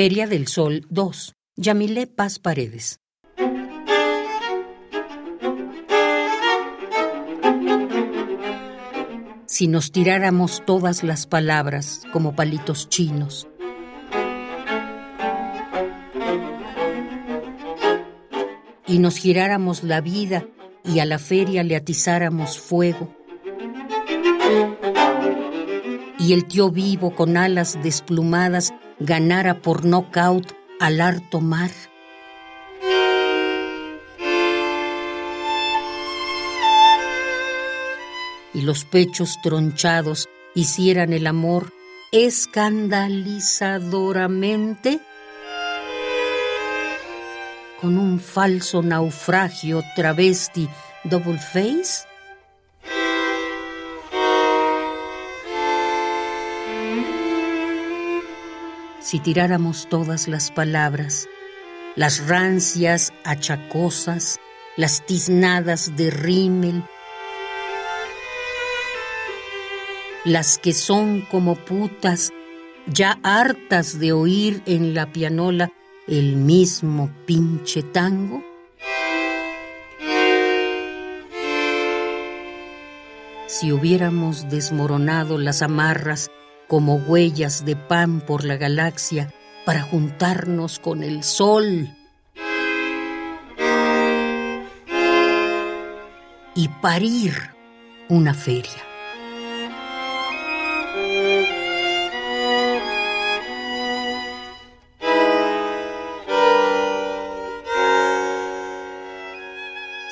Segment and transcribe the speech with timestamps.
[0.00, 1.34] Feria del Sol 2.
[1.56, 3.00] Yamilé Paz Paredes.
[9.46, 13.48] Si nos tiráramos todas las palabras como palitos chinos,
[18.86, 20.46] y nos giráramos la vida
[20.84, 23.12] y a la feria le atizáramos fuego,
[26.18, 31.70] y el tío vivo con alas desplumadas ganara por nocaut al harto mar.
[38.54, 41.72] Y los pechos tronchados hicieran el amor
[42.10, 45.00] escandalizadoramente
[47.80, 50.68] con un falso naufragio travesti
[51.04, 52.07] double face?
[59.08, 61.30] Si tiráramos todas las palabras,
[61.96, 64.38] las rancias achacosas,
[64.76, 66.84] las tiznadas de rímel,
[70.26, 72.34] las que son como putas,
[72.86, 75.72] ya hartas de oír en la pianola
[76.06, 78.44] el mismo pinche tango?
[83.46, 86.30] Si hubiéramos desmoronado las amarras
[86.68, 89.32] como huellas de pan por la galaxia
[89.66, 91.96] para juntarnos con el sol
[96.54, 97.34] y parir
[98.08, 98.88] una feria.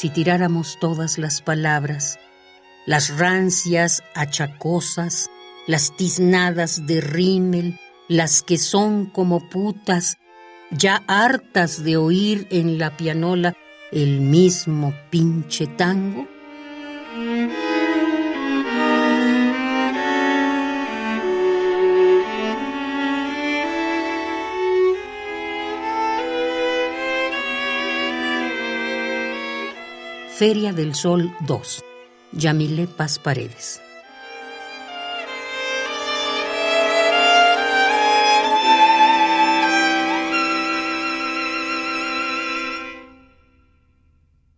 [0.00, 2.18] si tiráramos todas las palabras,
[2.86, 5.28] las rancias achacosas,
[5.70, 10.18] las tiznadas de rímel, las que son como putas,
[10.72, 13.54] ya hartas de oír en la pianola
[13.92, 16.26] el mismo pinche tango?
[30.36, 31.84] Feria del Sol 2.
[32.32, 33.80] Yamile Paz Paredes.